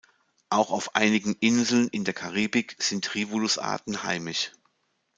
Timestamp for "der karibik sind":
2.03-3.13